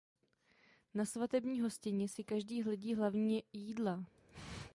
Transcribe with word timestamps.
Na 0.93 1.05
svatební 1.05 1.61
hostině 1.61 2.07
si 2.07 2.23
každý 2.23 2.61
hledí 2.63 2.93
hlavně 2.95 3.43
jídla. 3.53 4.05